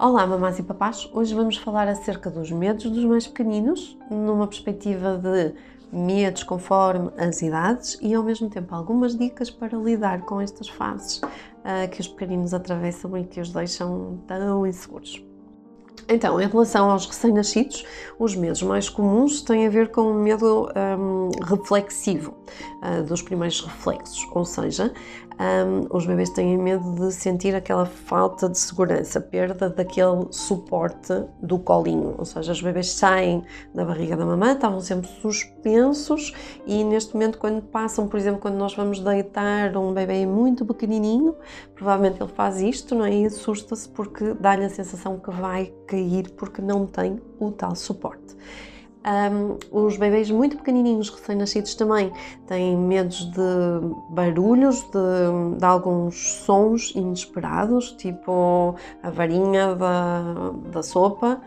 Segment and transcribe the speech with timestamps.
[0.00, 1.10] Olá, mamás e papás!
[1.12, 5.52] Hoje vamos falar acerca dos medos dos mais pequeninos, numa perspectiva de
[5.92, 11.18] medos conforme as idades e ao mesmo tempo algumas dicas para lidar com estas fases
[11.18, 15.27] uh, que os pequeninos atravessam e que os deixam tão inseguros.
[16.08, 17.84] Então, em relação aos recém-nascidos,
[18.18, 20.68] os medos mais comuns têm a ver com o medo
[20.98, 22.34] um, reflexivo,
[22.82, 24.92] uh, dos primeiros reflexos, ou seja,
[25.38, 31.60] um, os bebês têm medo de sentir aquela falta de segurança, perda daquele suporte do
[31.60, 36.34] colinho, ou seja, os bebês saem da barriga da mamãe, estavam sempre suspensos
[36.66, 41.36] e neste momento quando passam, por exemplo, quando nós vamos deitar um bebê muito pequenininho,
[41.72, 43.14] provavelmente ele faz isto, não é?
[43.14, 48.36] E assusta-se porque dá-lhe a sensação que vai cair porque não tem o tal suporte.
[49.08, 52.12] Um, os bebês muito pequenininhos, recém-nascidos também,
[52.46, 53.40] têm medos de
[54.10, 61.40] barulhos, de, de, alguns sons inesperados, tipo a varinha da, da sopa,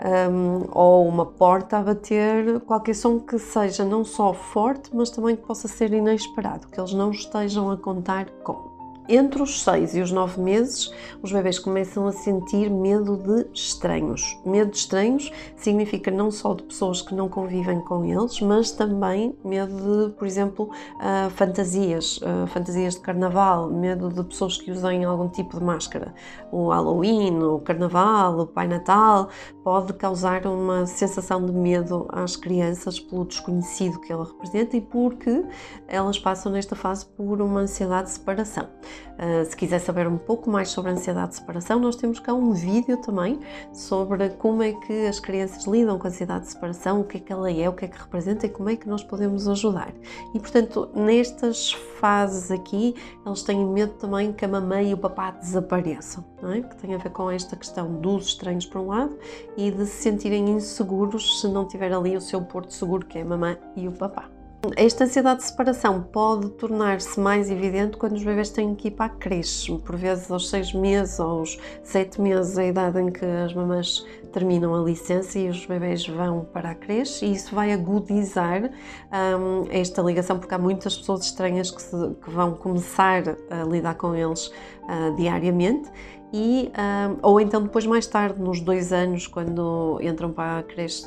[0.00, 5.36] um, ou uma porta a bater, qualquer som que seja não só forte, mas também
[5.36, 8.73] que possa ser inesperado, que eles não estejam a contar com.
[9.06, 14.38] Entre os 6 e os 9 meses, os bebês começam a sentir medo de estranhos.
[14.46, 19.36] Medo de estranhos significa não só de pessoas que não convivem com eles, mas também
[19.44, 25.04] medo de, por exemplo, uh, fantasias, uh, fantasias de carnaval, medo de pessoas que usem
[25.04, 26.14] algum tipo de máscara.
[26.50, 29.28] O Halloween, o carnaval, o Pai Natal
[29.62, 35.44] pode causar uma sensação de medo às crianças pelo desconhecido que ela representa e porque
[35.86, 38.66] elas passam nesta fase por uma ansiedade de separação.
[39.14, 42.34] Uh, se quiser saber um pouco mais sobre a ansiedade de separação, nós temos cá
[42.34, 43.38] um vídeo também
[43.72, 47.20] sobre como é que as crianças lidam com a ansiedade de separação, o que é
[47.20, 49.92] que ela é, o que é que representa e como é que nós podemos ajudar.
[50.34, 55.30] E portanto, nestas fases aqui, eles têm medo também que a mamãe e o papá
[55.30, 56.60] desapareçam, é?
[56.60, 59.16] que tem a ver com esta questão dos estranhos por um lado
[59.56, 63.22] e de se sentirem inseguros se não tiver ali o seu porto seguro, que é
[63.22, 64.28] a mamãe e o papá.
[64.76, 69.06] Esta ansiedade de separação pode tornar-se mais evidente quando os bebês têm que ir para
[69.06, 73.52] a creche, por vezes aos seis meses, aos sete meses, a idade em que as
[73.52, 78.70] mamães terminam a licença e os bebês vão para a creche, e isso vai agudizar
[79.12, 83.94] um, esta ligação, porque há muitas pessoas estranhas que, se, que vão começar a lidar
[83.96, 85.90] com eles uh, diariamente
[86.32, 91.06] e, um, ou então depois mais tarde, nos dois anos, quando entram para a creche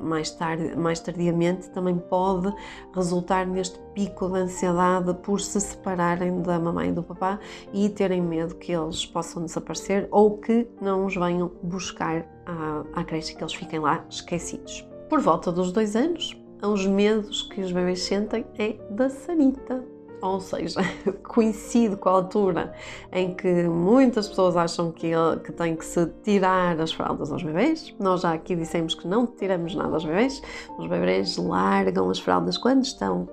[0.00, 2.54] mais, tarde, mais tardiamente, também pode
[2.94, 7.40] resultar neste pico de ansiedade por se separarem da mamãe e do papá
[7.72, 13.04] e terem medo que eles possam desaparecer ou que não os venham buscar à, à
[13.04, 14.86] creche e que eles fiquem lá esquecidos.
[15.08, 19.84] Por volta dos dois anos, os medos que os bebês sentem é da sanita
[20.20, 20.80] ou seja,
[21.26, 22.74] coincide com a altura
[23.12, 25.10] em que muitas pessoas acham que,
[25.44, 27.94] que tem que se tirar as fraldas aos bebês.
[27.98, 30.42] Nós já aqui dissemos que não tiramos nada aos bebês.
[30.78, 33.28] Os bebês largam as fraldas quando estão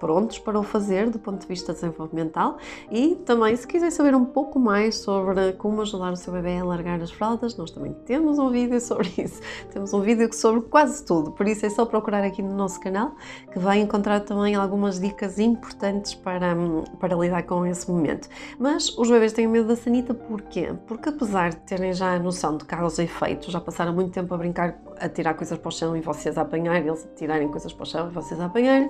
[0.00, 2.58] prontos para o fazer do ponto de vista desenvolvimental
[2.90, 6.64] e também se quiser saber um pouco mais sobre como ajudar o seu bebê a
[6.64, 9.40] largar as fraldas, nós também temos um vídeo sobre isso.
[9.72, 13.12] Temos um vídeo sobre quase tudo, por isso é só procurar aqui no nosso canal
[13.52, 16.54] que vai encontrar também algumas dicas importantes para,
[16.98, 18.28] para lidar com esse momento.
[18.58, 20.72] Mas os bebês têm medo da sanita porquê?
[20.86, 24.32] Porque apesar de terem já a noção de causa e efeito, já passaram muito tempo
[24.34, 27.48] a brincar a tirar coisas para o chão e vocês a apanhar, eles a tirarem
[27.48, 28.88] coisas para o chão e vocês a apanhar,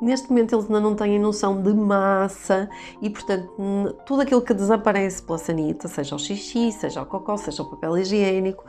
[0.00, 2.68] neste momento eles ainda não têm noção de massa
[3.00, 3.52] e, portanto,
[4.06, 7.98] tudo aquilo que desaparece pela sanita, seja o xixi, seja o cocó, seja o papel
[7.98, 8.64] higiênico,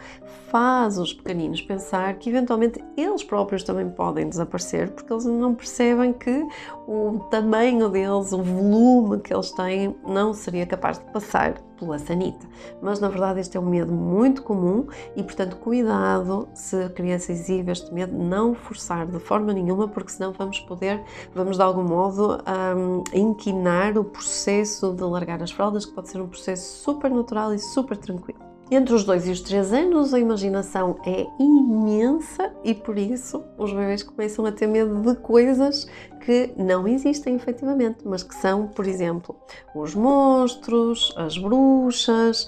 [0.50, 6.14] faz os pequeninos pensar que eventualmente eles próprios também podem desaparecer porque eles não percebem
[6.14, 6.46] que
[6.88, 12.45] o tamanho deles, o volume que eles têm, não seria capaz de passar pela sanita.
[12.81, 17.31] Mas na verdade este é um medo muito comum e, portanto, cuidado se a criança
[17.31, 21.01] exibe este medo, não forçar de forma nenhuma, porque senão vamos poder,
[21.34, 22.38] vamos de algum modo
[22.75, 27.53] um, inquinar o processo de largar as fraldas, que pode ser um processo super natural
[27.53, 28.49] e super tranquilo.
[28.72, 33.73] Entre os 2 e os 3 anos, a imaginação é imensa e por isso os
[33.73, 35.88] bebês começam a ter medo de coisas
[36.23, 39.35] que não existem efetivamente, mas que são, por exemplo,
[39.73, 42.46] os monstros, as bruxas,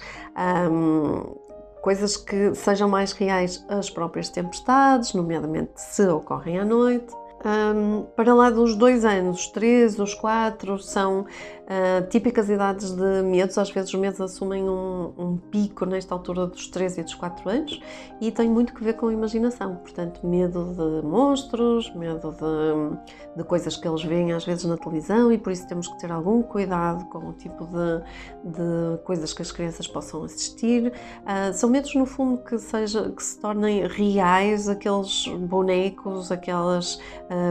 [0.70, 1.34] hum,
[1.82, 7.12] coisas que sejam mais reais, as próprias tempestades, nomeadamente se ocorrem à noite
[7.44, 13.22] um, para lá dos dois anos, os três, os quatro, são uh, típicas idades de
[13.22, 13.58] medos.
[13.58, 17.48] Às vezes os medos assumem um, um, pico nesta altura dos três e dos quatro
[17.48, 17.80] anos
[18.20, 19.76] e tem muito que ver com a imaginação.
[19.76, 25.32] Portanto, medo de monstros, medo de, de coisas que eles veem às vezes na televisão
[25.32, 29.42] e por isso temos que ter algum cuidado com o tipo de, de coisas que
[29.42, 30.92] as crianças possam assistir.
[31.22, 37.00] Uh, são medos, no fundo, que, seja, que se tornem reais, aqueles bonecos, aquelas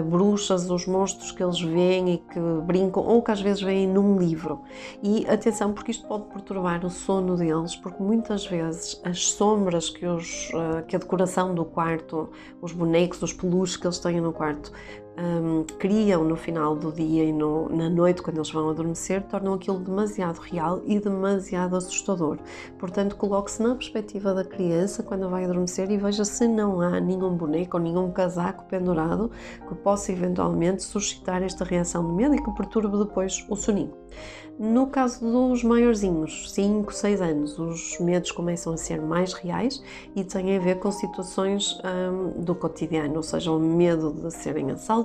[0.05, 4.17] bruxas, os monstros que eles veem e que brincam, ou que às vezes veem num
[4.17, 4.61] livro.
[5.01, 10.05] E atenção, porque isto pode perturbar o sono deles, porque muitas vezes as sombras que,
[10.05, 12.29] os, uh, que a decoração do quarto,
[12.61, 14.71] os bonecos, os peluches que eles têm no quarto,
[15.17, 19.53] um, criam no final do dia e no, na noite, quando eles vão adormecer, tornam
[19.53, 22.37] aquilo demasiado real e demasiado assustador.
[22.79, 27.35] Portanto, coloque-se na perspectiva da criança quando vai adormecer e veja se não há nenhum
[27.35, 29.31] boneco ou nenhum casaco pendurado
[29.67, 33.93] que possa eventualmente suscitar esta reação de medo e que perturbe depois o soninho.
[34.59, 39.81] No caso dos maiorzinhos, 5, 6 anos, os medos começam a ser mais reais
[40.15, 44.69] e têm a ver com situações hum, do cotidiano, ou seja, o medo de serem
[44.69, 45.00] assaltados,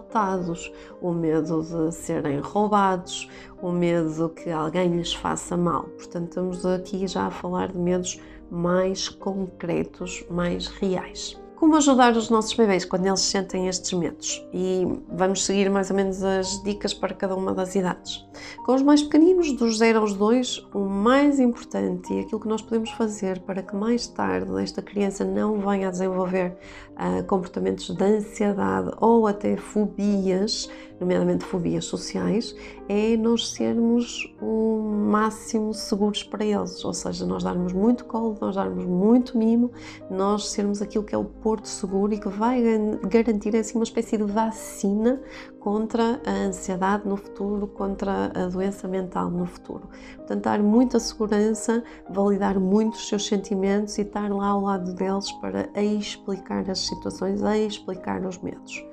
[1.01, 3.29] o medo de serem roubados,
[3.63, 5.85] o medo que alguém lhes faça mal.
[5.85, 8.21] Portanto, estamos aqui já a falar de medos
[8.51, 14.87] mais concretos, mais reais como ajudar os nossos bebês quando eles sentem estes medos e
[15.09, 18.25] vamos seguir mais ou menos as dicas para cada uma das idades.
[18.65, 22.61] Com os mais pequeninos, dos 0 aos 2, o mais importante e aquilo que nós
[22.61, 26.57] podemos fazer para que mais tarde esta criança não venha a desenvolver
[26.97, 30.69] uh, comportamentos de ansiedade ou até fobias,
[31.01, 32.55] nomeadamente fobias sociais,
[32.89, 34.81] é nós sermos o
[35.11, 39.71] máximo seguros para eles, ou seja, nós darmos muito colo, nós darmos muito mimo,
[40.11, 42.61] nós sermos aquilo que é o porto seguro e que vai
[43.09, 45.23] garantir assim uma espécie de vacina
[45.61, 49.89] contra a ansiedade no futuro, contra a doença mental no futuro.
[50.17, 55.31] Portanto, dar muita segurança, validar muito os seus sentimentos e estar lá ao lado deles
[55.41, 58.85] para explicar as situações, explicar os medos.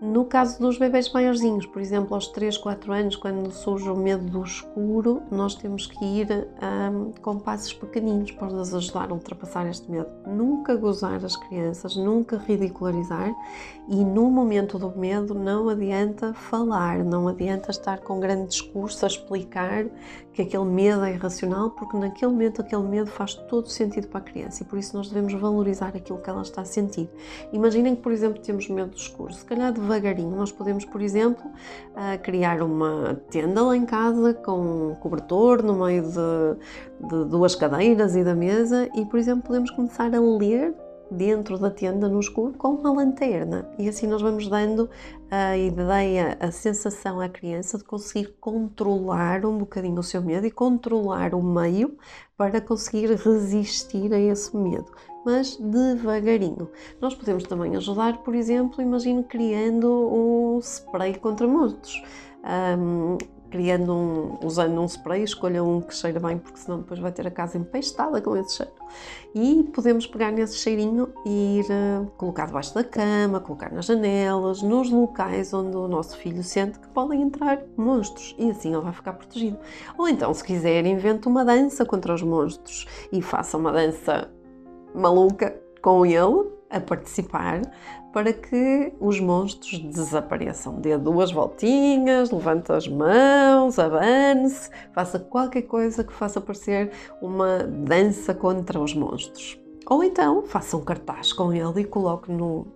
[0.00, 4.24] No caso dos bebês maiorzinhos, por exemplo, aos 3, 4 anos, quando surge o medo
[4.24, 6.48] do escuro, nós temos que ir
[6.90, 10.08] um, com passos pequeninos para os ajudar a ultrapassar este medo.
[10.26, 13.30] Nunca gozar as crianças, nunca ridicularizar
[13.90, 19.08] e no momento do medo não adianta falar, não adianta estar com grande discurso a
[19.08, 19.84] explicar
[20.32, 24.22] que aquele medo é irracional, porque naquele momento aquele medo faz todo sentido para a
[24.22, 27.10] criança e por isso nós devemos valorizar aquilo que ela está a sentir.
[27.52, 30.36] Imaginem que, por exemplo, temos medo do escuro, se calhar devagarinho.
[30.36, 31.50] Nós podemos, por exemplo,
[32.22, 38.14] criar uma tenda lá em casa com um cobertor no meio de, de duas cadeiras
[38.14, 40.74] e da mesa e, por exemplo, podemos começar a ler
[41.10, 44.88] dentro da tenda no escuro com uma lanterna e assim nós vamos dando
[45.30, 50.50] a ideia, a sensação à criança de conseguir controlar um bocadinho o seu medo e
[50.50, 51.96] controlar o meio
[52.36, 54.90] para conseguir resistir a esse medo,
[55.24, 56.68] mas devagarinho.
[57.00, 62.02] Nós podemos também ajudar, por exemplo, imagino criando um spray contra monstros.
[62.42, 63.18] Um,
[63.50, 67.26] criando um, usando um spray, escolha um que cheira bem, porque senão depois vai ter
[67.26, 68.72] a casa empestada com esse cheiro.
[69.34, 74.62] E podemos pegar nesse cheirinho e ir uh, colocar debaixo da cama, colocar nas janelas,
[74.62, 78.92] nos locais onde o nosso filho sente que podem entrar monstros e assim ele vai
[78.92, 79.58] ficar protegido.
[79.98, 84.30] Ou então, se quiser, invente uma dança contra os monstros e faça uma dança
[84.94, 87.62] maluca com ele a participar
[88.12, 90.80] para que os monstros desapareçam.
[90.80, 96.90] Dê duas voltinhas, levante as mãos, abane-se, faça qualquer coisa que faça parecer
[97.20, 99.58] uma dança contra os monstros.
[99.86, 102.66] Ou então faça um cartaz com ele e coloque no,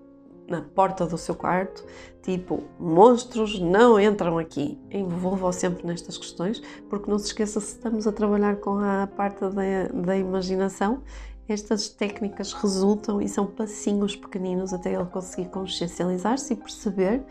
[0.48, 1.84] na porta do seu quarto,
[2.22, 4.78] tipo, monstros não entram aqui.
[4.90, 9.40] Envolva-o sempre nestas questões, porque não se esqueça se estamos a trabalhar com a parte
[9.40, 11.02] da, da imaginação,
[11.48, 17.22] estas técnicas resultam e são passinhos pequeninos até ele conseguir consciencializar-se e perceber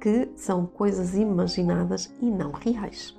[0.00, 3.14] que são coisas imaginadas e não reais.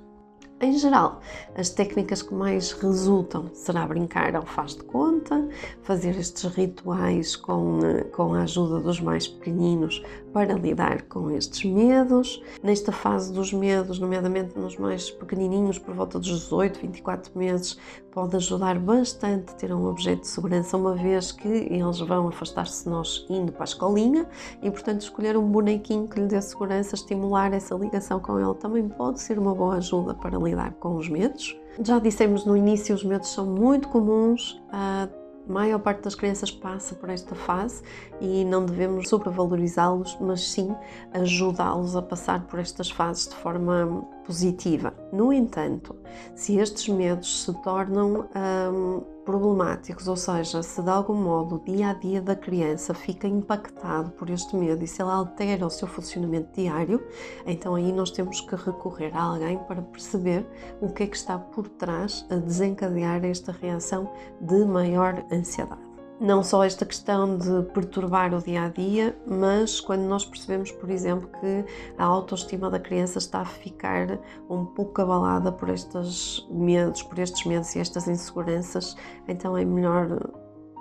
[0.60, 1.20] Em geral,
[1.56, 5.48] as técnicas que mais resultam será brincar ao faz de conta,
[5.82, 7.80] fazer estes rituais com,
[8.12, 10.00] com a ajuda dos mais pequeninos
[10.32, 12.42] para lidar com estes medos.
[12.62, 17.78] Nesta fase dos medos, nomeadamente nos mais pequenininhos, por volta dos 18, 24 meses,
[18.10, 22.90] pode ajudar bastante ter um objeto de segurança, uma vez que eles vão afastar-se de
[22.90, 24.26] nós indo para a escolinha
[24.62, 28.88] e, portanto, escolher um bonequinho que lhe dê segurança, estimular essa ligação com ele também
[28.88, 31.56] pode ser uma boa ajuda para lidar com os medos.
[31.82, 34.62] Já dissemos no início, os medos são muito comuns.
[34.68, 37.82] Uh, A maior parte das crianças passa por esta fase
[38.20, 40.74] e não devemos sobrevalorizá-los, mas sim
[41.12, 44.94] ajudá-los a passar por estas fases de forma positiva.
[45.12, 45.96] No entanto,
[46.34, 48.28] se estes medos se tornam
[48.72, 53.26] hum, problemáticos, ou seja, se de algum modo o dia a dia da criança fica
[53.26, 57.04] impactado por este medo e se ela altera o seu funcionamento diário,
[57.46, 60.46] então aí nós temos que recorrer a alguém para perceber
[60.80, 65.91] o que é que está por trás a desencadear esta reação de maior ansiedade.
[66.20, 70.88] Não só esta questão de perturbar o dia a dia, mas quando nós percebemos, por
[70.88, 71.64] exemplo, que
[71.98, 77.44] a autoestima da criança está a ficar um pouco abalada por estes medos, por estes
[77.44, 80.30] medos e estas inseguranças, então é melhor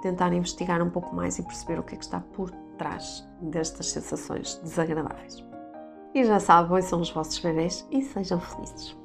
[0.04, 3.88] tentar investigar um pouco mais e perceber o que é que está por trás destas
[3.88, 5.44] sensações desagradáveis.
[6.14, 9.01] E já sabem, são os vossos bebês e sejam felizes.